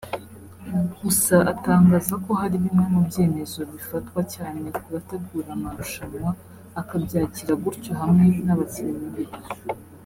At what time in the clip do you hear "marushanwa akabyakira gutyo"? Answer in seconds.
5.63-7.91